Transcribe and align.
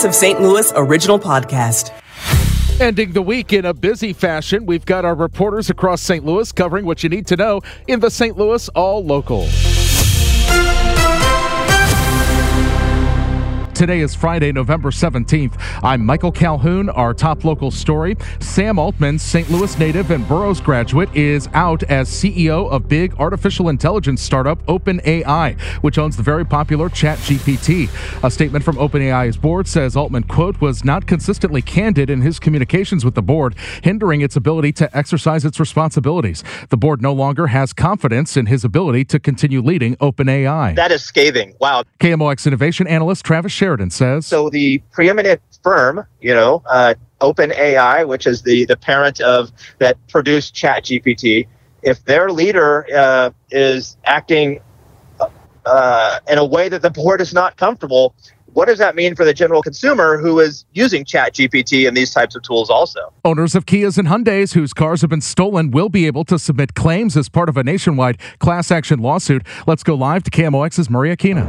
Voice 0.00 0.06
of 0.06 0.14
St. 0.14 0.40
Louis 0.40 0.72
original 0.76 1.18
podcast. 1.18 1.92
Ending 2.80 3.12
the 3.12 3.20
week 3.20 3.52
in 3.52 3.66
a 3.66 3.74
busy 3.74 4.14
fashion, 4.14 4.64
we've 4.64 4.86
got 4.86 5.04
our 5.04 5.14
reporters 5.14 5.68
across 5.68 6.00
St. 6.00 6.24
Louis 6.24 6.50
covering 6.52 6.86
what 6.86 7.02
you 7.02 7.10
need 7.10 7.26
to 7.26 7.36
know 7.36 7.60
in 7.86 8.00
the 8.00 8.08
St. 8.08 8.34
Louis 8.34 8.66
All 8.70 9.04
Local. 9.04 9.46
Today 13.80 14.00
is 14.00 14.14
Friday, 14.14 14.52
November 14.52 14.90
17th. 14.90 15.54
I'm 15.82 16.04
Michael 16.04 16.30
Calhoun. 16.30 16.90
Our 16.90 17.14
top 17.14 17.46
local 17.46 17.70
story 17.70 18.14
Sam 18.38 18.78
Altman, 18.78 19.18
St. 19.18 19.48
Louis 19.48 19.78
native 19.78 20.10
and 20.10 20.28
Burroughs 20.28 20.60
graduate, 20.60 21.08
is 21.16 21.48
out 21.54 21.82
as 21.84 22.10
CEO 22.10 22.70
of 22.70 22.88
big 22.88 23.14
artificial 23.14 23.70
intelligence 23.70 24.20
startup 24.20 24.62
OpenAI, 24.66 25.58
which 25.80 25.96
owns 25.96 26.14
the 26.18 26.22
very 26.22 26.44
popular 26.44 26.90
ChatGPT. 26.90 27.88
A 28.22 28.30
statement 28.30 28.66
from 28.66 28.76
OpenAI's 28.76 29.38
board 29.38 29.66
says 29.66 29.96
Altman, 29.96 30.24
quote, 30.24 30.60
was 30.60 30.84
not 30.84 31.06
consistently 31.06 31.62
candid 31.62 32.10
in 32.10 32.20
his 32.20 32.38
communications 32.38 33.02
with 33.02 33.14
the 33.14 33.22
board, 33.22 33.54
hindering 33.82 34.20
its 34.20 34.36
ability 34.36 34.72
to 34.72 34.94
exercise 34.94 35.46
its 35.46 35.58
responsibilities. 35.58 36.44
The 36.68 36.76
board 36.76 37.00
no 37.00 37.14
longer 37.14 37.46
has 37.46 37.72
confidence 37.72 38.36
in 38.36 38.44
his 38.44 38.62
ability 38.62 39.06
to 39.06 39.18
continue 39.18 39.62
leading 39.62 39.96
OpenAI. 39.96 40.76
That 40.76 40.92
is 40.92 41.02
scathing. 41.02 41.54
Wow. 41.58 41.84
KMOX 41.98 42.46
innovation 42.46 42.86
analyst 42.86 43.24
Travis 43.24 43.52
Sheridan 43.70 43.90
says. 43.90 44.26
So 44.26 44.50
the 44.50 44.78
preeminent 44.90 45.40
firm, 45.62 46.04
you 46.20 46.34
know, 46.34 46.62
uh, 46.66 46.94
OpenAI, 47.20 48.06
which 48.06 48.26
is 48.26 48.42
the 48.42 48.64
the 48.64 48.76
parent 48.76 49.20
of 49.20 49.52
that 49.78 49.96
produced 50.08 50.54
ChatGPT, 50.56 51.46
if 51.82 52.04
their 52.04 52.32
leader 52.32 52.86
uh, 52.92 53.30
is 53.52 53.96
acting 54.04 54.60
uh, 55.64 56.18
in 56.28 56.38
a 56.38 56.44
way 56.44 56.68
that 56.68 56.82
the 56.82 56.90
board 56.90 57.20
is 57.20 57.32
not 57.32 57.56
comfortable, 57.56 58.14
what 58.54 58.66
does 58.66 58.78
that 58.78 58.96
mean 58.96 59.14
for 59.14 59.24
the 59.24 59.32
general 59.32 59.62
consumer 59.62 60.18
who 60.18 60.40
is 60.40 60.64
using 60.72 61.04
ChatGPT 61.04 61.86
and 61.86 61.96
these 61.96 62.12
types 62.12 62.34
of 62.34 62.42
tools 62.42 62.68
also? 62.68 63.12
Owners 63.24 63.54
of 63.54 63.66
Kias 63.66 63.96
and 63.98 64.08
Hyundais 64.08 64.54
whose 64.54 64.72
cars 64.72 65.00
have 65.02 65.10
been 65.10 65.20
stolen 65.20 65.70
will 65.70 65.88
be 65.88 66.06
able 66.06 66.24
to 66.24 66.38
submit 66.38 66.74
claims 66.74 67.16
as 67.16 67.28
part 67.28 67.48
of 67.48 67.56
a 67.56 67.62
nationwide 67.62 68.18
class 68.38 68.70
action 68.70 69.00
lawsuit. 69.00 69.46
Let's 69.66 69.82
go 69.82 69.94
live 69.94 70.24
to 70.24 70.30
KMOX's 70.30 70.90
Maria 70.90 71.16
Kina. 71.16 71.44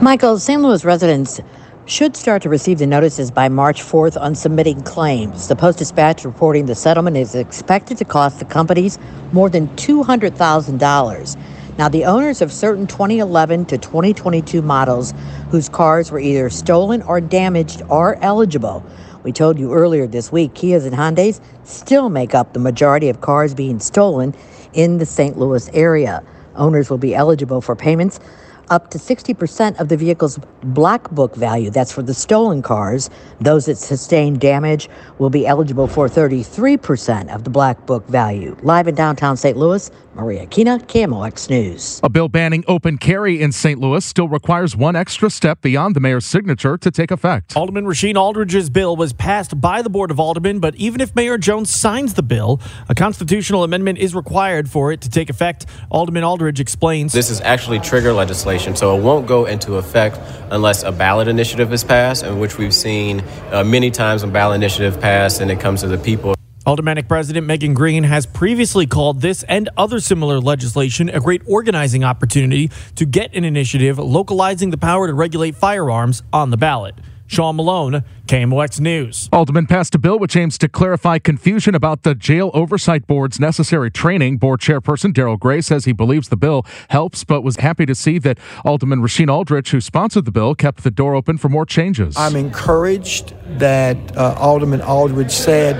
Michael, 0.00 0.38
St. 0.38 0.60
Louis 0.62 0.84
residents 0.84 1.40
should 1.86 2.16
start 2.16 2.42
to 2.42 2.48
receive 2.48 2.78
the 2.78 2.86
notices 2.86 3.30
by 3.30 3.48
March 3.48 3.82
4th 3.82 4.18
on 4.18 4.34
submitting 4.34 4.80
claims. 4.82 5.48
The 5.48 5.56
Post 5.56 5.78
Dispatch 5.78 6.24
reporting 6.24 6.66
the 6.66 6.74
settlement 6.74 7.16
is 7.16 7.34
expected 7.34 7.98
to 7.98 8.04
cost 8.04 8.38
the 8.38 8.46
companies 8.46 8.98
more 9.32 9.50
than 9.50 9.68
$200,000. 9.76 11.36
Now, 11.76 11.88
the 11.88 12.04
owners 12.04 12.40
of 12.40 12.52
certain 12.52 12.86
2011 12.86 13.64
to 13.66 13.78
2022 13.78 14.62
models 14.62 15.12
whose 15.50 15.68
cars 15.68 16.12
were 16.12 16.20
either 16.20 16.48
stolen 16.48 17.02
or 17.02 17.20
damaged 17.20 17.82
are 17.90 18.16
eligible. 18.20 18.84
We 19.24 19.32
told 19.32 19.58
you 19.58 19.72
earlier 19.72 20.06
this 20.06 20.30
week, 20.30 20.54
Kias 20.54 20.86
and 20.86 20.94
Hyundais 20.94 21.40
still 21.64 22.10
make 22.10 22.32
up 22.32 22.52
the 22.52 22.60
majority 22.60 23.08
of 23.08 23.20
cars 23.20 23.54
being 23.54 23.80
stolen 23.80 24.36
in 24.72 24.98
the 24.98 25.06
St. 25.06 25.36
Louis 25.36 25.68
area. 25.72 26.22
Owners 26.54 26.90
will 26.90 26.98
be 26.98 27.12
eligible 27.12 27.60
for 27.60 27.74
payments 27.74 28.20
up 28.70 28.90
to 28.90 28.98
60% 28.98 29.80
of 29.80 29.88
the 29.88 29.96
vehicle's 29.96 30.38
black 30.62 31.10
book 31.10 31.34
value. 31.34 31.70
That's 31.70 31.92
for 31.92 32.02
the 32.02 32.14
stolen 32.14 32.62
cars. 32.62 33.10
Those 33.40 33.66
that 33.66 33.76
sustain 33.76 34.38
damage 34.38 34.88
will 35.18 35.30
be 35.30 35.46
eligible 35.46 35.86
for 35.86 36.08
33% 36.08 37.34
of 37.34 37.44
the 37.44 37.50
black 37.50 37.86
book 37.86 38.06
value. 38.08 38.56
Live 38.62 38.88
in 38.88 38.94
downtown 38.94 39.36
St. 39.36 39.56
Louis, 39.56 39.90
Maria 40.14 40.46
Kina, 40.46 40.78
KMOX 40.78 41.50
News. 41.50 42.00
A 42.02 42.08
bill 42.08 42.28
banning 42.28 42.64
open 42.68 42.98
carry 42.98 43.42
in 43.42 43.52
St. 43.52 43.80
Louis 43.80 44.04
still 44.04 44.28
requires 44.28 44.76
one 44.76 44.94
extra 44.94 45.28
step 45.28 45.60
beyond 45.60 45.96
the 45.96 46.00
mayor's 46.00 46.24
signature 46.24 46.78
to 46.78 46.90
take 46.90 47.10
effect. 47.10 47.56
Alderman 47.56 47.84
Rasheen 47.84 48.16
Aldridge's 48.16 48.70
bill 48.70 48.96
was 48.96 49.12
passed 49.12 49.60
by 49.60 49.82
the 49.82 49.90
Board 49.90 50.10
of 50.10 50.20
Aldermen, 50.20 50.60
but 50.60 50.74
even 50.76 51.00
if 51.00 51.14
Mayor 51.16 51.36
Jones 51.38 51.70
signs 51.70 52.14
the 52.14 52.22
bill, 52.22 52.60
a 52.88 52.94
constitutional 52.94 53.64
amendment 53.64 53.98
is 53.98 54.14
required 54.14 54.70
for 54.70 54.92
it 54.92 55.00
to 55.00 55.10
take 55.10 55.30
effect. 55.30 55.66
Alderman 55.90 56.24
Aldridge 56.24 56.60
explains 56.60 57.12
This 57.12 57.30
is 57.30 57.40
actually 57.40 57.80
trigger 57.80 58.12
legislation, 58.12 58.53
so 58.58 58.96
it 58.96 59.02
won't 59.02 59.26
go 59.26 59.46
into 59.46 59.74
effect 59.76 60.18
unless 60.50 60.82
a 60.82 60.92
ballot 60.92 61.28
initiative 61.28 61.72
is 61.72 61.84
passed, 61.84 62.24
in 62.24 62.38
which 62.38 62.58
we've 62.58 62.74
seen 62.74 63.22
uh, 63.50 63.64
many 63.64 63.90
times 63.90 64.22
when 64.22 64.32
ballot 64.32 64.56
initiative 64.56 65.00
passed 65.00 65.40
and 65.40 65.50
it 65.50 65.60
comes 65.60 65.80
to 65.80 65.88
the 65.88 65.98
people. 65.98 66.34
Aldermanic 66.66 67.08
President 67.08 67.46
Megan 67.46 67.74
Green 67.74 68.04
has 68.04 68.24
previously 68.24 68.86
called 68.86 69.20
this 69.20 69.42
and 69.42 69.68
other 69.76 70.00
similar 70.00 70.40
legislation 70.40 71.10
a 71.10 71.20
great 71.20 71.42
organizing 71.46 72.04
opportunity 72.04 72.70
to 72.94 73.04
get 73.04 73.34
an 73.34 73.44
initiative 73.44 73.98
localizing 73.98 74.70
the 74.70 74.78
power 74.78 75.06
to 75.06 75.12
regulate 75.12 75.56
firearms 75.56 76.22
on 76.32 76.48
the 76.48 76.56
ballot. 76.56 76.94
Sean 77.26 77.56
Malone, 77.56 78.04
KMOX 78.26 78.80
News. 78.80 79.28
Alderman 79.32 79.66
passed 79.66 79.94
a 79.94 79.98
bill 79.98 80.18
which 80.18 80.36
aims 80.36 80.58
to 80.58 80.68
clarify 80.68 81.18
confusion 81.18 81.74
about 81.74 82.02
the 82.02 82.14
Jail 82.14 82.50
Oversight 82.54 83.06
Board's 83.06 83.40
necessary 83.40 83.90
training. 83.90 84.36
Board 84.38 84.60
Chairperson 84.60 85.12
Daryl 85.12 85.38
Gray 85.38 85.60
says 85.60 85.84
he 85.84 85.92
believes 85.92 86.28
the 86.28 86.36
bill 86.36 86.64
helps, 86.90 87.24
but 87.24 87.42
was 87.42 87.56
happy 87.56 87.86
to 87.86 87.94
see 87.94 88.18
that 88.18 88.38
Alderman 88.64 89.00
Rasheen 89.00 89.30
Aldridge, 89.30 89.70
who 89.70 89.80
sponsored 89.80 90.24
the 90.24 90.32
bill, 90.32 90.54
kept 90.54 90.84
the 90.84 90.90
door 90.90 91.14
open 91.14 91.38
for 91.38 91.48
more 91.48 91.66
changes. 91.66 92.16
I'm 92.16 92.36
encouraged 92.36 93.34
that 93.58 94.16
uh, 94.16 94.34
Alderman 94.38 94.82
Aldridge 94.82 95.32
said 95.32 95.76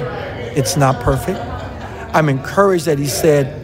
it's 0.56 0.76
not 0.76 1.03
perfect. 1.03 1.41
I'm 2.15 2.28
encouraged 2.28 2.84
that 2.84 2.99
he 2.99 3.06
said, 3.06 3.61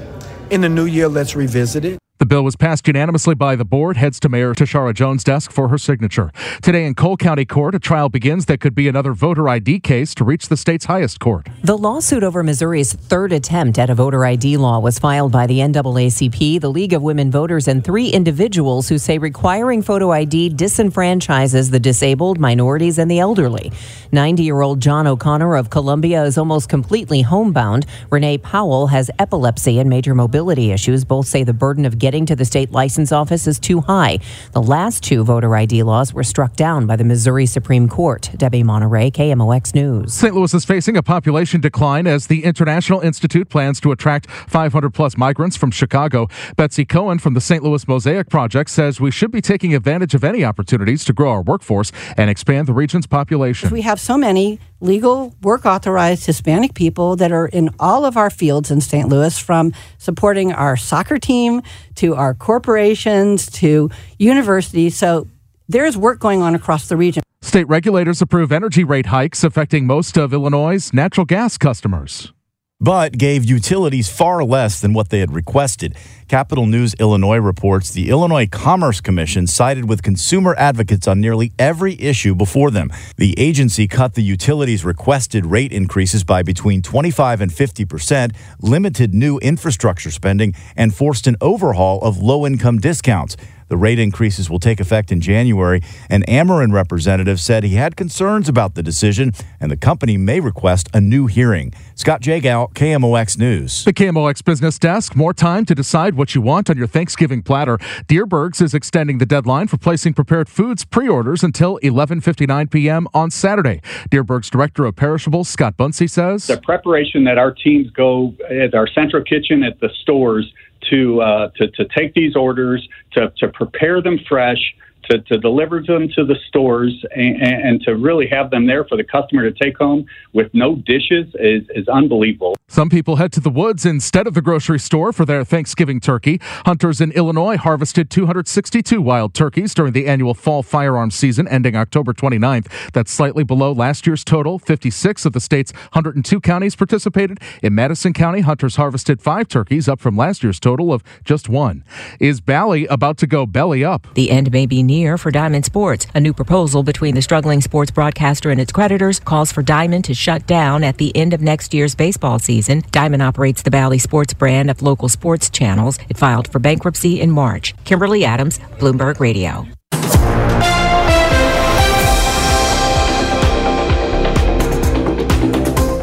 in 0.50 0.60
the 0.60 0.68
new 0.68 0.86
year, 0.86 1.08
let's 1.08 1.36
revisit 1.36 1.84
it. 1.84 2.00
The 2.20 2.26
bill 2.26 2.42
was 2.44 2.54
passed 2.54 2.86
unanimously 2.86 3.34
by 3.34 3.56
the 3.56 3.64
board, 3.64 3.97
heads 3.97 4.20
to 4.20 4.28
Mayor 4.28 4.53
Tishaura 4.53 4.92
Jones' 4.92 5.25
desk 5.25 5.50
for 5.50 5.69
her 5.69 5.78
signature. 5.78 6.31
Today 6.60 6.84
in 6.84 6.94
Cole 6.94 7.16
County 7.16 7.47
Court, 7.47 7.75
a 7.75 7.78
trial 7.78 8.10
begins 8.10 8.44
that 8.44 8.60
could 8.60 8.75
be 8.75 8.88
another 8.88 9.14
voter 9.14 9.48
ID 9.48 9.81
case 9.81 10.14
to 10.16 10.25
reach 10.25 10.48
the 10.48 10.56
state's 10.59 10.84
highest 10.84 11.19
court. 11.19 11.48
The 11.64 11.78
lawsuit 11.78 12.22
over 12.22 12.42
Missouri's 12.42 12.92
third 12.92 13.32
attempt 13.32 13.78
at 13.78 13.88
a 13.88 13.94
voter 13.94 14.26
ID 14.26 14.59
law 14.59 14.80
was 14.80 14.98
filed 14.98 15.32
by 15.32 15.47
the 15.47 15.60
NAACP, 15.60 16.60
the 16.60 16.70
League 16.70 16.92
of 16.92 17.00
Women 17.00 17.30
Voters, 17.30 17.66
and 17.66 17.82
three 17.82 18.10
individuals 18.10 18.91
who 18.91 18.98
say 18.98 19.16
requiring 19.16 19.80
photo 19.80 20.12
ID 20.12 20.50
disenfranchises 20.50 21.70
the 21.70 21.80
disabled, 21.80 22.38
minorities, 22.38 22.98
and 22.98 23.10
the 23.10 23.19
elderly. 23.19 23.72
90 24.12 24.42
year 24.42 24.60
old 24.60 24.80
John 24.80 25.06
O'Connor 25.06 25.56
of 25.56 25.70
Columbia 25.70 26.22
is 26.25 26.36
almost 26.36 26.69
completely 26.69 27.22
homebound. 27.22 27.86
Renee 28.10 28.36
Powell 28.36 28.88
has 28.88 29.10
epilepsy 29.19 29.78
and 29.78 29.88
major 29.88 30.14
mobility 30.14 30.70
issues. 30.70 31.03
Both 31.03 31.26
say 31.26 31.44
the 31.44 31.54
burden 31.54 31.86
of 31.86 31.98
getting 31.98 32.09
to 32.10 32.34
the 32.34 32.44
state 32.44 32.72
license 32.72 33.12
office 33.12 33.47
is 33.47 33.60
too 33.60 33.81
high. 33.81 34.19
The 34.53 34.60
last 34.60 35.04
two 35.04 35.22
voter 35.22 35.54
ID 35.54 35.84
laws 35.84 36.12
were 36.12 36.25
struck 36.25 36.56
down 36.56 36.87
by 36.87 36.97
the 36.97 37.04
Missouri 37.04 37.47
Supreme 37.47 37.88
Court. 37.88 38.31
Debbie 38.37 38.65
Monterey, 38.65 39.12
KMOX 39.12 39.75
News. 39.76 40.12
St. 40.12 40.34
Louis 40.34 40.53
is 40.53 40.65
facing 40.65 40.97
a 40.97 41.03
population 41.03 41.60
decline 41.60 42.09
as 42.09 42.26
the 42.26 42.43
International 42.43 43.00
Institute 43.00 43.48
plans 43.48 43.81
to 43.81 43.93
attract 43.93 44.28
500 44.28 44.91
plus 44.91 45.16
migrants 45.16 45.56
from 45.56 45.71
Chicago. 45.71 46.26
Betsy 46.56 46.84
Cohen 46.84 47.21
from 47.21 47.34
the 47.34 47.41
St. 47.41 47.62
Louis 47.62 47.87
Mosaic 47.87 48.28
Project 48.28 48.71
says 48.71 49.00
we 49.00 49.12
should 49.12 49.31
be 49.31 49.41
taking 49.41 49.72
advantage 49.72 50.15
of 50.15 50.25
any 50.25 50.44
opportunities 50.44 51.04
to 51.04 51.12
grow 51.12 51.31
our 51.31 51.42
workforce 51.42 51.92
and 52.16 52.28
expand 52.28 52.66
the 52.66 52.75
region's 52.75 53.06
population. 53.06 53.71
We 53.71 53.82
have 53.82 54.00
so 54.00 54.19
many 54.19 54.59
legal 54.80 55.34
work 55.42 55.66
authorized 55.66 56.26
Hispanic 56.26 56.74
people 56.74 57.16
that 57.16 57.32
are 57.32 57.46
in 57.46 57.70
all 57.78 58.04
of 58.04 58.16
our 58.16 58.30
fields 58.30 58.70
in 58.70 58.80
St. 58.80 59.08
Louis, 59.08 59.38
from 59.38 59.72
supporting 59.98 60.52
our 60.52 60.76
soccer 60.76 61.18
team 61.18 61.62
to 61.96 62.14
our 62.14 62.34
corporations 62.34 63.46
to 63.52 63.91
universities. 64.18 64.96
So 64.96 65.28
there's 65.68 65.96
work 65.96 66.18
going 66.18 66.42
on 66.42 66.54
across 66.54 66.88
the 66.88 66.96
region. 66.96 67.22
State 67.42 67.68
regulators 67.68 68.20
approve 68.20 68.52
energy 68.52 68.84
rate 68.84 69.06
hikes 69.06 69.44
affecting 69.44 69.86
most 69.86 70.16
of 70.18 70.32
Illinois' 70.32 70.92
natural 70.92 71.24
gas 71.24 71.56
customers 71.56 72.32
but 72.80 73.18
gave 73.18 73.44
utilities 73.44 74.08
far 74.08 74.42
less 74.42 74.80
than 74.80 74.94
what 74.94 75.10
they 75.10 75.20
had 75.20 75.32
requested. 75.32 75.94
Capital 76.28 76.64
News 76.64 76.94
Illinois 76.94 77.38
reports 77.38 77.91
the 77.91 78.08
Illinois 78.08 78.46
Commerce 78.46 79.00
Commission 79.00 79.46
sided 79.46 79.88
with 79.88 80.02
consumer 80.02 80.54
advocates 80.56 81.06
on 81.06 81.21
nearly 81.21 81.53
every 81.59 82.00
issue 82.00 82.34
before 82.34 82.71
them. 82.71 82.91
The 83.16 83.34
agency 83.38 83.86
cut 83.86 84.15
the 84.15 84.22
utilities' 84.22 84.84
requested 84.84 85.44
rate 85.44 85.72
increases 85.72 86.24
by 86.24 86.42
between 86.42 86.80
25 86.82 87.41
and 87.41 87.53
50 87.53 87.84
percent, 87.84 88.32
limited 88.60 89.12
new 89.12 89.38
infrastructure 89.38 90.10
spending, 90.10 90.54
and 90.76 90.94
forced 90.94 91.26
an 91.26 91.36
overhaul 91.41 92.00
of 92.00 92.18
low 92.18 92.47
income 92.47 92.78
discounts. 92.78 93.36
The 93.71 93.77
rate 93.77 94.01
increases 94.01 94.51
will 94.51 94.59
take 94.59 94.81
effect 94.81 95.13
in 95.13 95.21
January. 95.21 95.81
An 96.11 96.25
Ameren 96.25 96.72
representative 96.72 97.41
said 97.41 97.63
he 97.63 97.77
had 97.77 97.97
concerns 97.97 98.49
about 98.49 98.75
the 98.75 98.83
decision 98.83 99.33
and 99.61 99.71
the 99.71 99.77
company 99.77 100.17
may 100.17 100.41
request 100.41 100.89
a 100.93 101.01
new 101.01 101.28
hearing. 101.28 101.72
Scott 101.95 102.21
Jagow, 102.21 102.72
KMOX 102.75 103.39
News. 103.39 103.84
The 103.84 103.93
KMOX 103.93 104.45
Business 104.45 104.77
Desk. 104.77 105.15
More 105.15 105.33
time 105.33 105.65
to 105.67 105.75
decide 105.77 106.15
what 106.15 106.34
you 106.34 106.41
want 106.41 106.69
on 106.69 106.77
your 106.77 106.89
Thanksgiving 106.89 107.43
platter. 107.43 107.78
Dierbergs 108.09 108.61
is 108.61 108.75
extending 108.75 109.19
the 109.19 109.27
deadline 109.27 109.69
for 109.69 109.77
placing 109.77 110.15
prepared 110.15 110.49
foods 110.49 110.84
pre-orders 110.84 111.45
until 111.45 111.78
11:59 111.78 112.72
p.m. 112.72 113.07
on 113.15 113.31
Saturday. 113.31 113.81
Dierbergs 114.11 114.51
Director 114.51 114.84
of 114.84 114.97
Perishables 114.97 115.49
Scott 115.49 115.77
Bunsey 115.77 116.11
says 116.11 116.49
the 116.49 116.61
preparation 116.61 117.22
that 117.22 117.39
our 117.39 117.53
teams 117.53 117.89
go 117.91 118.34
at 118.51 118.75
our 118.75 118.89
central 118.89 119.22
kitchen 119.22 119.63
at 119.63 119.78
the 119.78 119.91
stores 120.03 120.53
to, 120.91 121.21
uh, 121.21 121.50
to, 121.56 121.68
to 121.72 121.84
take 121.97 122.15
these 122.15 122.36
orders, 122.36 122.88
to, 123.12 123.32
to 123.38 123.48
prepare 123.48 124.00
them 124.00 124.18
fresh, 124.28 124.74
to, 125.10 125.18
to 125.18 125.39
deliver 125.39 125.83
them 125.83 126.09
to 126.15 126.24
the 126.24 126.36
stores 126.48 127.04
and, 127.15 127.42
and 127.42 127.80
to 127.83 127.97
really 127.97 128.27
have 128.28 128.51
them 128.51 128.66
there 128.66 128.84
for 128.84 128.97
the 128.97 129.04
customer 129.04 129.51
to 129.51 129.53
take 129.62 129.77
home 129.77 130.07
with 130.33 130.53
no 130.54 130.77
dishes 130.77 131.27
is, 131.34 131.62
is 131.74 131.89
unbelievable. 131.89 132.57
Some 132.68 132.89
people 132.89 133.16
head 133.16 133.33
to 133.33 133.41
the 133.41 133.51
woods 133.51 133.84
instead 133.84 134.27
of 134.27 134.34
the 134.34 134.42
grocery 134.42 134.78
store 134.78 135.12
for 135.12 135.24
their 135.24 135.45
Thanksgiving 135.45 135.98
turkey. 135.98 136.41
Hunters 136.65 137.01
in 137.01 137.10
Illinois 137.12 137.57
harvested 137.57 138.10
262 138.10 139.03
wild 139.03 139.34
turkeys 139.34 139.74
during 139.74 139.92
the 139.92 140.07
annual 140.07 140.34
fall 140.34 140.62
firearms 140.62 141.16
season 141.16 141.48
ending 141.48 141.74
October 141.74 142.12
29th. 142.12 142.92
That's 142.92 143.10
slightly 143.10 143.42
below 143.42 143.72
last 143.72 144.07
year's 144.07 144.22
total. 144.22 144.59
56 144.59 145.24
of 145.27 145.33
the 145.33 145.41
state's 145.41 145.72
102 145.92 146.41
counties 146.41 146.77
participated. 146.77 147.41
In 147.62 147.74
Madison 147.74 148.12
County, 148.12 148.42
hunters 148.42 148.77
harvested 148.77 149.21
five 149.21 149.48
turkeys, 149.48 149.89
up 149.89 149.98
from 149.98 150.16
last 150.16 150.45
year's 150.45 150.60
total 150.60 150.92
of 150.92 151.03
just 151.24 151.48
one. 151.48 151.84
Is 152.21 152.41
Bally 152.41 152.86
about 152.86 153.18
to 153.18 153.27
go 153.27 153.47
belly 153.47 153.84
up? 153.84 154.07
The 154.15 154.30
end 154.30 154.53
may 154.53 154.66
be 154.66 154.83
near 154.83 154.99
for 155.18 155.30
Diamond 155.30 155.64
Sports. 155.64 156.06
A 156.14 156.20
new 156.20 156.32
proposal 156.32 156.82
between 156.82 157.14
the 157.14 157.22
struggling 157.22 157.60
sports 157.60 157.91
broadcaster 157.91 158.50
and 158.50 158.60
its 158.60 158.72
creditors 158.72 159.18
calls 159.18 159.50
for 159.50 159.62
Diamond 159.62 160.04
to 160.04 160.14
shut 160.14 160.47
down 160.47 160.84
at 160.84 160.98
the 160.98 161.14
end 161.16 161.32
of 161.32 161.41
next 161.41 161.74
year's 161.74 161.94
baseball 161.94 162.38
season. 162.38 162.82
Diamond 162.91 163.22
operates 163.22 163.62
the 163.62 163.70
Bally 163.70 163.98
Sports 163.98 164.34
brand 164.34 164.70
of 164.70 164.82
local 164.82 165.08
sports 165.08 165.50
channels. 165.50 165.98
It 166.08 166.16
filed 166.16 166.48
for 166.48 166.58
bankruptcy 166.58 167.20
in 167.20 167.30
March. 167.30 167.74
Kimberly 167.84 168.24
Adams, 168.24 168.58
Bloomberg 168.78 169.20
Radio. 169.20 169.66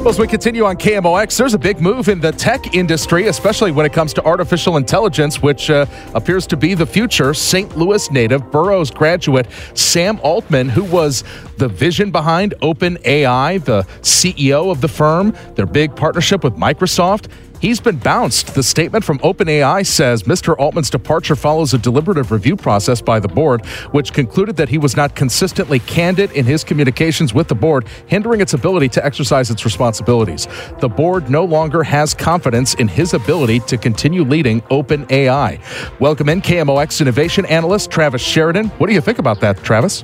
As 0.08 0.18
we 0.18 0.26
continue 0.26 0.64
on 0.64 0.78
KMOX, 0.78 1.38
there's 1.38 1.54
a 1.54 1.60
big 1.60 1.82
move 1.82 2.08
in 2.08 2.22
the 2.22 2.32
tech 2.32 2.74
industry, 2.74 3.28
especially 3.28 3.74
when 3.74 3.86
it 3.86 3.92
comes 3.92 4.14
to 4.14 4.24
artificial 4.26 4.78
intelligence, 4.78 5.42
which 5.42 5.70
uh, 5.70 5.86
appears 6.14 6.48
to 6.48 6.56
be 6.56 6.74
the 6.76 6.86
future. 6.86 7.34
St. 7.34 7.78
Louis 7.78 8.10
native, 8.10 8.50
Burroughs 8.50 8.90
graduate 8.90 9.48
Sam 9.74 10.18
Altman, 10.24 10.70
who 10.70 10.86
was 10.86 11.26
the 11.58 11.68
vision 11.68 12.10
behind 12.10 12.54
OpenAI, 12.62 13.62
the 13.66 13.84
CEO 14.02 14.72
of 14.72 14.80
the 14.80 14.88
firm, 14.88 15.36
their 15.56 15.66
big 15.66 15.94
partnership 15.94 16.42
with 16.42 16.56
Microsoft, 16.56 17.30
He's 17.60 17.80
been 17.80 17.98
bounced. 17.98 18.54
The 18.54 18.62
statement 18.62 19.04
from 19.04 19.18
OpenAI 19.20 19.86
says 19.86 20.24
Mr. 20.24 20.56
Altman's 20.60 20.90
departure 20.90 21.36
follows 21.36 21.74
a 21.74 21.78
deliberative 21.78 22.32
review 22.32 22.56
process 22.56 23.02
by 23.02 23.20
the 23.20 23.28
board, 23.28 23.66
which 23.92 24.14
concluded 24.14 24.56
that 24.58 24.70
he 24.70 24.78
was 24.78 24.96
not 24.96 25.16
consistently 25.16 25.80
candid 25.80 26.32
in 26.34 26.46
his 26.46 26.64
communications 26.64 27.34
with 27.34 27.48
the 27.48 27.56
board, 27.56 27.88
hindering 28.08 28.42
its 28.42 28.54
ability 28.54 28.90
to 28.90 29.04
exercise 29.04 29.50
its 29.50 29.66
responsibilities. 29.66 30.48
The 30.80 30.90
board 30.90 31.30
no 31.30 31.44
longer 31.46 31.82
has 31.82 32.14
confidence 32.14 32.76
in 32.76 32.88
his 32.88 33.14
ability 33.14 33.62
to 33.62 33.78
continue 33.78 34.24
leading 34.24 34.62
OpenAI. 34.64 35.60
Welcome 36.00 36.30
in 36.30 36.42
KMOX 36.42 37.02
innovation 37.02 37.46
analyst 37.48 37.90
Travis 37.90 38.22
Sheridan. 38.22 38.68
What 38.78 38.88
do 38.88 38.94
you 38.94 39.02
think 39.02 39.18
about 39.18 39.40
that, 39.42 39.64
Travis? 39.64 40.04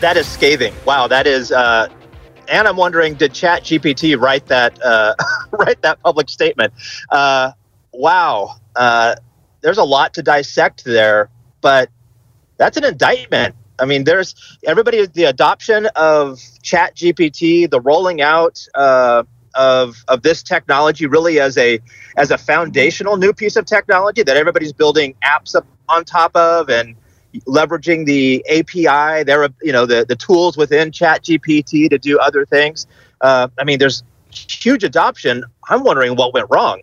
That 0.00 0.16
is 0.16 0.26
scathing. 0.26 0.74
Wow, 0.86 1.06
that 1.08 1.26
is 1.26 1.52
uh, 1.52 1.88
and 2.48 2.68
I'm 2.68 2.76
wondering, 2.76 3.14
did 3.14 3.34
Chat 3.34 3.62
GPT 3.64 4.20
write 4.20 4.46
that 4.46 4.80
uh, 4.82 5.14
write 5.50 5.82
that 5.82 6.00
public 6.02 6.28
statement? 6.28 6.72
Uh, 7.10 7.52
wow, 7.92 8.56
uh, 8.76 9.16
there's 9.60 9.78
a 9.78 9.84
lot 9.84 10.14
to 10.14 10.22
dissect 10.22 10.84
there, 10.84 11.30
but 11.60 11.90
that's 12.56 12.76
an 12.76 12.84
indictment. 12.84 13.54
I 13.78 13.86
mean, 13.86 14.04
there's 14.04 14.58
everybody 14.64 15.06
the 15.06 15.24
adoption 15.24 15.86
of 15.96 16.40
Chat 16.62 16.94
GPT, 16.94 17.68
the 17.68 17.80
rolling 17.80 18.20
out 18.20 18.64
uh, 18.74 19.24
of 19.54 20.04
of 20.08 20.22
this 20.22 20.42
technology 20.42 21.06
really 21.06 21.40
as 21.40 21.56
a 21.58 21.80
as 22.16 22.30
a 22.30 22.38
foundational 22.38 23.16
new 23.16 23.32
piece 23.32 23.56
of 23.56 23.64
technology 23.64 24.22
that 24.22 24.36
everybody's 24.36 24.72
building 24.72 25.14
apps 25.24 25.54
up 25.54 25.66
on 25.88 26.04
top 26.04 26.34
of 26.36 26.68
and 26.68 26.96
leveraging 27.46 28.06
the 28.06 28.44
API, 28.48 29.24
there 29.24 29.48
you 29.62 29.72
know 29.72 29.86
the 29.86 30.04
the 30.06 30.16
tools 30.16 30.56
within 30.56 30.90
ChatGPT 30.90 31.90
to 31.90 31.98
do 31.98 32.18
other 32.18 32.46
things. 32.46 32.86
Uh, 33.20 33.48
I 33.58 33.64
mean, 33.64 33.78
there's 33.78 34.02
huge 34.30 34.84
adoption. 34.84 35.44
I'm 35.68 35.84
wondering 35.84 36.16
what 36.16 36.34
went 36.34 36.46
wrong. 36.50 36.80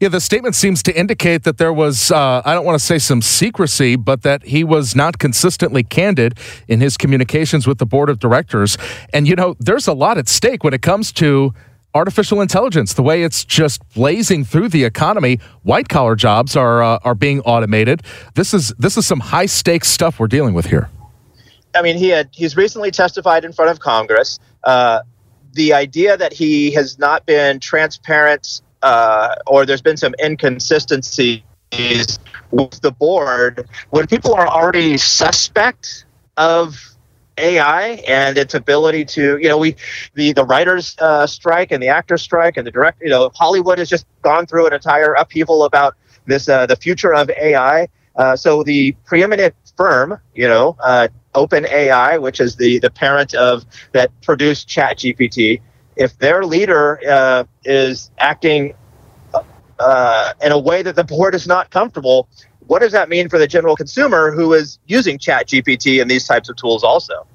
Yeah, 0.00 0.08
the 0.08 0.20
statement 0.20 0.54
seems 0.54 0.80
to 0.84 0.96
indicate 0.96 1.42
that 1.42 1.58
there 1.58 1.72
was, 1.72 2.12
uh, 2.12 2.40
I 2.44 2.54
don't 2.54 2.64
want 2.64 2.78
to 2.78 2.84
say 2.84 2.98
some 2.98 3.20
secrecy, 3.20 3.96
but 3.96 4.22
that 4.22 4.44
he 4.44 4.62
was 4.62 4.94
not 4.94 5.18
consistently 5.18 5.82
candid 5.82 6.38
in 6.68 6.80
his 6.80 6.96
communications 6.96 7.66
with 7.66 7.78
the 7.78 7.86
board 7.86 8.08
of 8.08 8.20
directors. 8.20 8.78
And, 9.12 9.26
you 9.26 9.34
know, 9.34 9.56
there's 9.58 9.88
a 9.88 9.92
lot 9.92 10.16
at 10.16 10.28
stake 10.28 10.62
when 10.62 10.72
it 10.72 10.82
comes 10.82 11.10
to 11.14 11.52
artificial 11.98 12.40
intelligence, 12.40 12.94
the 12.94 13.02
way 13.02 13.22
it's 13.22 13.44
just 13.44 13.86
blazing 13.94 14.44
through 14.44 14.68
the 14.68 14.84
economy, 14.84 15.40
white 15.62 15.88
collar 15.88 16.14
jobs 16.16 16.56
are 16.56 16.82
uh, 16.82 16.98
are 17.04 17.14
being 17.14 17.40
automated. 17.40 18.02
This 18.34 18.54
is 18.54 18.72
this 18.78 18.96
is 18.96 19.06
some 19.06 19.20
high 19.20 19.46
stakes 19.46 19.88
stuff 19.88 20.18
we're 20.18 20.28
dealing 20.28 20.54
with 20.54 20.66
here. 20.66 20.88
I 21.74 21.82
mean, 21.82 21.96
he 21.96 22.08
had 22.08 22.28
he's 22.32 22.56
recently 22.56 22.90
testified 22.90 23.44
in 23.44 23.52
front 23.52 23.70
of 23.70 23.80
Congress. 23.80 24.38
Uh, 24.64 25.00
the 25.52 25.72
idea 25.72 26.16
that 26.16 26.32
he 26.32 26.70
has 26.72 26.98
not 26.98 27.26
been 27.26 27.58
transparent 27.58 28.62
uh, 28.82 29.34
or 29.46 29.66
there's 29.66 29.82
been 29.82 29.96
some 29.96 30.14
inconsistencies 30.22 31.42
with 32.50 32.80
the 32.80 32.92
board 32.92 33.68
when 33.90 34.06
people 34.06 34.34
are 34.34 34.46
already 34.46 34.96
suspect 34.96 36.06
of 36.36 36.96
AI 37.38 37.82
and 38.08 38.36
its 38.38 38.54
ability 38.54 39.04
to, 39.06 39.38
you 39.38 39.48
know, 39.48 39.58
we 39.58 39.76
the 40.14 40.32
the 40.32 40.44
writers 40.44 40.96
uh, 41.00 41.26
strike 41.26 41.72
and 41.72 41.82
the 41.82 41.88
actors 41.88 42.22
strike 42.22 42.56
and 42.56 42.66
the 42.66 42.70
direct, 42.70 43.00
you 43.02 43.08
know, 43.10 43.30
Hollywood 43.34 43.78
has 43.78 43.88
just 43.88 44.06
gone 44.22 44.46
through 44.46 44.66
an 44.66 44.74
entire 44.74 45.14
upheaval 45.14 45.64
about 45.64 45.96
this 46.26 46.48
uh, 46.48 46.66
the 46.66 46.76
future 46.76 47.14
of 47.14 47.30
AI. 47.30 47.88
Uh, 48.16 48.36
so 48.36 48.62
the 48.64 48.92
preeminent 49.06 49.54
firm, 49.76 50.18
you 50.34 50.48
know, 50.48 50.76
uh, 50.82 51.08
OpenAI, 51.34 52.20
which 52.20 52.40
is 52.40 52.56
the 52.56 52.78
the 52.80 52.90
parent 52.90 53.34
of 53.34 53.64
that 53.92 54.10
produced 54.22 54.68
ChatGPT, 54.68 55.60
if 55.96 56.18
their 56.18 56.44
leader 56.44 57.00
uh, 57.08 57.44
is 57.64 58.10
acting 58.18 58.74
uh, 59.78 60.32
in 60.42 60.52
a 60.52 60.58
way 60.58 60.82
that 60.82 60.96
the 60.96 61.04
board 61.04 61.34
is 61.34 61.46
not 61.46 61.70
comfortable, 61.70 62.28
what 62.68 62.80
does 62.80 62.92
that 62.92 63.08
mean 63.08 63.28
for 63.28 63.38
the 63.38 63.46
general 63.46 63.74
consumer 63.74 64.30
who 64.30 64.52
is 64.52 64.78
using 64.86 65.18
chat 65.18 65.48
gpt 65.48 66.00
and 66.00 66.10
these 66.10 66.26
types 66.26 66.48
of 66.48 66.56
tools 66.56 66.84
also 66.84 67.26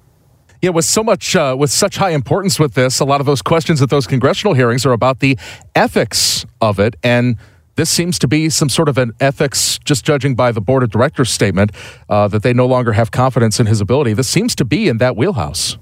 yeah, 0.62 0.70
with 0.70 0.86
so 0.86 1.04
much, 1.04 1.36
uh, 1.36 1.58
with 1.60 1.72
such 1.72 1.98
high 1.98 2.12
importance 2.12 2.58
with 2.58 2.74
this, 2.74 3.02
a 3.02 3.04
lot 3.04 3.20
of 3.20 3.26
those 3.26 3.42
questions 3.42 3.82
at 3.82 3.90
those 3.90 4.08
congressional 4.08 4.54
hearings 4.54 4.86
are 4.86 4.94
about 4.94 5.20
the 5.20 5.38
ethics 5.76 6.46
of 6.62 6.80
it, 6.80 6.96
and 7.04 7.36
this 7.76 7.90
seems 7.90 8.18
to 8.20 8.30
be 8.30 8.50
some 8.50 8.70
sort 8.70 8.88
of 8.88 8.98
an 8.98 9.12
ethics, 9.20 9.78
just 9.84 10.06
judging 10.06 10.36
by 10.36 10.54
the 10.54 10.62
board 10.62 10.82
of 10.82 10.90
directors 10.90 11.30
statement, 11.30 11.72
uh, 12.08 12.30
that 12.30 12.44
they 12.44 12.54
no 12.54 12.66
longer 12.66 12.94
have 12.94 13.12
confidence 13.12 13.60
in 13.60 13.66
his 13.66 13.82
ability. 13.82 14.14
This 14.14 14.30
seems 14.30 14.56
to 14.56 14.64
be 14.64 14.88
in 14.88 15.00
that 15.00 15.18
wheelhouse. 15.18 15.78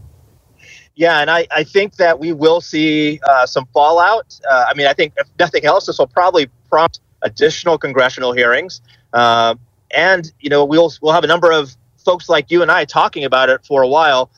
Yeah, 0.96 1.20
and 1.20 1.30
I, 1.30 1.48
I 1.52 1.64
think 1.64 1.98
that 1.98 2.20
we 2.20 2.34
will 2.34 2.60
see 2.60 3.20
uh, 3.24 3.46
some 3.46 3.68
fallout. 3.74 4.40
Uh, 4.50 4.66
I 4.68 4.74
mean, 4.74 4.88
I 4.88 4.94
think 4.94 5.14
if 5.18 5.28
nothing 5.38 5.64
else, 5.64 5.86
this 5.86 6.00
will 6.00 6.08
probably 6.08 6.50
prompt 6.70 7.02
additional 7.22 7.78
congressional 7.78 8.34
hearings. 8.34 8.82
Uh, 9.14 9.56
and 9.94 10.32
you 10.40 10.50
know, 10.50 10.66
we'll 10.66 10.92
we'll 11.02 11.14
have 11.14 11.24
a 11.24 11.28
number 11.28 11.52
of 11.52 11.76
folks 12.04 12.30
like 12.30 12.50
you 12.52 12.62
and 12.62 12.72
I 12.72 12.86
talking 12.86 13.24
about 13.24 13.50
it 13.50 13.66
for 13.66 13.82
a 13.82 13.88
while. 13.88 14.30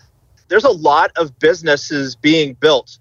There's 0.48 0.64
a 0.64 0.72
lot 0.72 1.12
of 1.16 1.38
businesses 1.40 2.16
being 2.16 2.54
built 2.56 2.98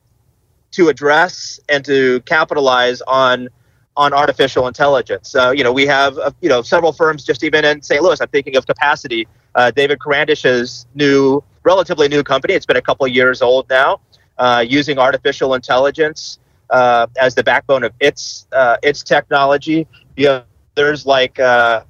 to 0.73 0.89
address 0.89 1.61
and 1.69 1.85
to 1.85 2.21
capitalize 2.23 3.01
on 3.03 3.49
on 3.97 4.15
artificial 4.15 4.67
intelligence. 4.67 5.35
Uh, 5.35 5.51
you 5.51 5.63
know, 5.63 5.73
we 5.73 5.87
have 5.87 6.19
uh, 6.19 6.31
you 6.41 6.49
know 6.49 6.63
several 6.63 6.93
firms 6.93 7.25
just 7.25 7.45
even 7.45 7.65
in 7.65 7.83
St. 7.83 8.03
Louis. 8.03 8.21
I'm 8.21 8.29
thinking 8.29 8.57
of 8.57 8.67
Capacity, 8.67 9.29
uh, 9.55 9.71
David 9.71 9.99
Karandish's 9.99 10.87
new, 10.95 11.43
relatively 11.63 12.09
new 12.09 12.23
company. 12.23 12.55
It's 12.55 12.67
been 12.67 12.77
a 12.77 12.83
couple 12.83 13.07
years 13.07 13.43
old 13.43 13.69
now, 13.69 14.01
uh, 14.39 14.65
using 14.67 14.99
artificial 14.99 15.55
intelligence 15.55 16.39
uh, 16.71 17.07
as 17.21 17.35
the 17.35 17.45
backbone 17.45 17.85
of 17.85 17.93
its 18.01 18.47
uh, 18.53 18.79
its 18.83 19.03
technology. 19.03 19.87
You 20.17 20.29
have 20.29 20.45
there's 20.75 21.07
like 21.07 21.39
uh, 21.39 21.83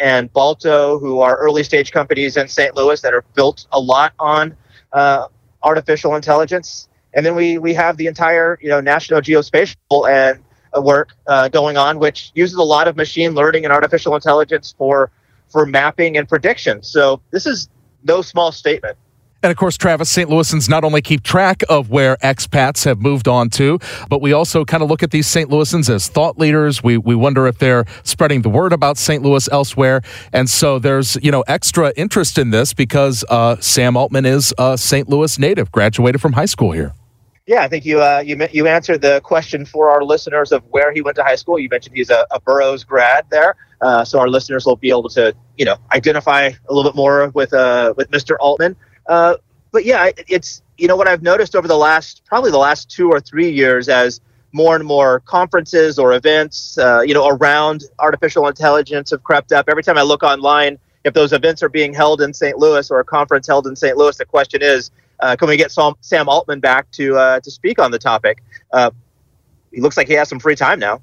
and 0.00 0.32
Balto, 0.32 0.98
who 0.98 1.20
are 1.20 1.36
early 1.36 1.62
stage 1.62 1.92
companies 1.92 2.36
in 2.36 2.48
St. 2.48 2.74
Louis 2.74 3.00
that 3.02 3.14
are 3.14 3.24
built 3.34 3.66
a 3.72 3.80
lot 3.80 4.12
on 4.18 4.56
uh, 4.92 5.28
artificial 5.62 6.16
intelligence. 6.16 6.88
And 7.14 7.24
then 7.24 7.34
we, 7.34 7.58
we 7.58 7.72
have 7.74 7.96
the 7.96 8.06
entire 8.06 8.58
you 8.60 8.68
know 8.68 8.80
National 8.80 9.20
Geospatial 9.20 10.08
and 10.08 10.42
uh, 10.76 10.80
work 10.82 11.10
uh, 11.26 11.48
going 11.48 11.76
on, 11.76 11.98
which 11.98 12.32
uses 12.34 12.56
a 12.56 12.62
lot 12.62 12.88
of 12.88 12.96
machine 12.96 13.34
learning 13.34 13.64
and 13.64 13.72
artificial 13.72 14.14
intelligence 14.14 14.74
for 14.76 15.10
for 15.48 15.64
mapping 15.64 16.16
and 16.18 16.28
prediction. 16.28 16.82
So 16.82 17.20
this 17.30 17.46
is 17.46 17.68
no 18.04 18.22
small 18.22 18.52
statement. 18.52 18.96
And 19.46 19.52
of 19.52 19.58
course, 19.58 19.76
Travis, 19.76 20.10
St. 20.10 20.28
Louisans 20.28 20.68
not 20.68 20.82
only 20.82 21.00
keep 21.00 21.22
track 21.22 21.62
of 21.68 21.88
where 21.88 22.16
expats 22.16 22.84
have 22.84 23.00
moved 23.00 23.28
on 23.28 23.48
to, 23.50 23.78
but 24.08 24.20
we 24.20 24.32
also 24.32 24.64
kind 24.64 24.82
of 24.82 24.90
look 24.90 25.04
at 25.04 25.12
these 25.12 25.28
St. 25.28 25.48
Louisans 25.48 25.88
as 25.88 26.08
thought 26.08 26.36
leaders. 26.36 26.82
We, 26.82 26.98
we 26.98 27.14
wonder 27.14 27.46
if 27.46 27.58
they're 27.58 27.84
spreading 28.02 28.42
the 28.42 28.48
word 28.48 28.72
about 28.72 28.98
St. 28.98 29.22
Louis 29.22 29.48
elsewhere. 29.52 30.02
And 30.32 30.50
so 30.50 30.80
there's, 30.80 31.14
you 31.22 31.30
know, 31.30 31.44
extra 31.46 31.92
interest 31.96 32.38
in 32.38 32.50
this 32.50 32.74
because 32.74 33.24
uh, 33.28 33.54
Sam 33.60 33.96
Altman 33.96 34.26
is 34.26 34.52
a 34.58 34.76
St. 34.76 35.08
Louis 35.08 35.38
native, 35.38 35.70
graduated 35.70 36.20
from 36.20 36.32
high 36.32 36.46
school 36.46 36.72
here. 36.72 36.92
Yeah, 37.46 37.62
I 37.62 37.68
think 37.68 37.84
you 37.84 38.02
uh, 38.02 38.24
you 38.26 38.36
you 38.52 38.66
answered 38.66 39.02
the 39.02 39.20
question 39.20 39.64
for 39.64 39.90
our 39.90 40.02
listeners 40.02 40.50
of 40.50 40.64
where 40.70 40.92
he 40.92 41.02
went 41.02 41.14
to 41.18 41.22
high 41.22 41.36
school. 41.36 41.56
You 41.56 41.68
mentioned 41.68 41.94
he's 41.94 42.10
a, 42.10 42.26
a 42.32 42.40
Burroughs 42.40 42.82
grad 42.82 43.26
there. 43.30 43.54
uh, 43.80 44.04
so 44.04 44.18
our 44.18 44.28
listeners 44.28 44.66
will 44.66 44.74
be 44.74 44.88
able 44.88 45.08
to, 45.10 45.32
you 45.56 45.64
know, 45.64 45.76
identify 45.92 46.50
a 46.68 46.74
little 46.74 46.90
bit 46.90 46.96
more 46.96 47.28
with 47.28 47.52
uh, 47.52 47.94
with 47.96 48.10
Mr. 48.10 48.34
Altman. 48.40 48.74
Uh, 49.08 49.36
but 49.72 49.84
yeah, 49.84 50.10
it's 50.28 50.62
you 50.78 50.88
know 50.88 50.96
what 50.96 51.08
I've 51.08 51.22
noticed 51.22 51.56
over 51.56 51.68
the 51.68 51.76
last 51.76 52.22
probably 52.24 52.50
the 52.50 52.58
last 52.58 52.90
two 52.90 53.10
or 53.10 53.20
three 53.20 53.50
years 53.50 53.88
as 53.88 54.20
more 54.52 54.74
and 54.74 54.86
more 54.86 55.20
conferences 55.20 55.98
or 55.98 56.14
events, 56.14 56.78
uh, 56.78 57.02
you 57.04 57.12
know, 57.12 57.28
around 57.28 57.84
artificial 57.98 58.48
intelligence 58.48 59.10
have 59.10 59.22
crept 59.22 59.52
up. 59.52 59.68
Every 59.68 59.82
time 59.82 59.98
I 59.98 60.02
look 60.02 60.22
online, 60.22 60.78
if 61.04 61.12
those 61.12 61.32
events 61.32 61.62
are 61.62 61.68
being 61.68 61.92
held 61.92 62.22
in 62.22 62.32
St. 62.32 62.56
Louis 62.56 62.90
or 62.90 63.00
a 63.00 63.04
conference 63.04 63.46
held 63.46 63.66
in 63.66 63.76
St. 63.76 63.96
Louis, 63.96 64.16
the 64.16 64.24
question 64.24 64.62
is, 64.62 64.90
uh, 65.20 65.36
can 65.36 65.48
we 65.48 65.56
get 65.56 65.70
Sam, 65.70 65.94
Sam 66.00 66.28
Altman 66.28 66.60
back 66.60 66.90
to 66.92 67.16
uh, 67.16 67.40
to 67.40 67.50
speak 67.50 67.78
on 67.78 67.90
the 67.90 67.98
topic? 67.98 68.42
Uh, 68.72 68.90
he 69.72 69.80
looks 69.80 69.96
like 69.96 70.08
he 70.08 70.14
has 70.14 70.28
some 70.28 70.40
free 70.40 70.56
time 70.56 70.78
now. 70.78 71.00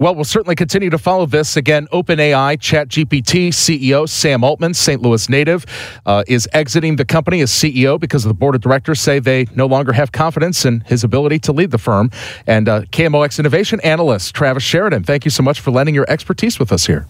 Well, 0.00 0.14
we'll 0.14 0.24
certainly 0.24 0.56
continue 0.56 0.88
to 0.88 0.96
follow 0.96 1.26
this. 1.26 1.58
Again, 1.58 1.86
OpenAI 1.88 2.56
ChatGPT 2.56 3.48
CEO 3.48 4.08
Sam 4.08 4.42
Altman, 4.42 4.72
St. 4.72 5.02
Louis 5.02 5.28
native, 5.28 5.66
uh, 6.06 6.24
is 6.26 6.48
exiting 6.54 6.96
the 6.96 7.04
company 7.04 7.42
as 7.42 7.50
CEO 7.50 8.00
because 8.00 8.24
the 8.24 8.32
board 8.32 8.54
of 8.54 8.62
directors 8.62 8.98
say 8.98 9.18
they 9.18 9.44
no 9.54 9.66
longer 9.66 9.92
have 9.92 10.10
confidence 10.10 10.64
in 10.64 10.80
his 10.86 11.04
ability 11.04 11.38
to 11.40 11.52
lead 11.52 11.70
the 11.70 11.76
firm. 11.76 12.10
And 12.46 12.66
uh, 12.66 12.82
KMOX 12.86 13.38
innovation 13.38 13.78
analyst 13.80 14.34
Travis 14.34 14.62
Sheridan, 14.62 15.04
thank 15.04 15.26
you 15.26 15.30
so 15.30 15.42
much 15.42 15.60
for 15.60 15.70
lending 15.70 15.94
your 15.94 16.06
expertise 16.08 16.58
with 16.58 16.72
us 16.72 16.86
here. 16.86 17.06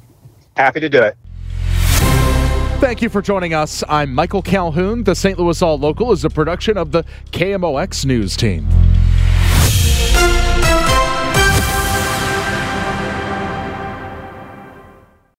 Happy 0.56 0.80
to 0.80 0.88
do 0.88 1.00
it. 1.00 1.16
Thank 2.80 3.02
you 3.02 3.09
for 3.09 3.23
joining 3.23 3.54
us. 3.54 3.85
I'm 3.88 4.12
Michael 4.12 4.42
Calhoun. 4.42 5.04
The 5.04 5.14
St. 5.14 5.38
Louis 5.38 5.62
All 5.62 5.78
Local 5.78 6.11
is 6.11 6.25
a 6.25 6.30
production 6.30 6.76
of 6.76 6.90
the 6.90 7.04
KMOX 7.30 8.04
News 8.04 8.37
Team. 8.37 8.66